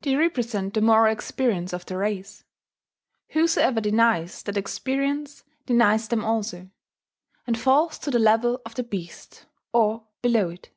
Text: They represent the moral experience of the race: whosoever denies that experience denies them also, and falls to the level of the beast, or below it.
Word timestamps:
They 0.00 0.16
represent 0.16 0.74
the 0.74 0.80
moral 0.80 1.12
experience 1.12 1.72
of 1.72 1.86
the 1.86 1.96
race: 1.96 2.42
whosoever 3.28 3.80
denies 3.80 4.42
that 4.42 4.56
experience 4.56 5.44
denies 5.66 6.08
them 6.08 6.24
also, 6.24 6.68
and 7.46 7.56
falls 7.56 7.96
to 8.00 8.10
the 8.10 8.18
level 8.18 8.60
of 8.66 8.74
the 8.74 8.82
beast, 8.82 9.46
or 9.72 10.02
below 10.20 10.48
it. 10.50 10.70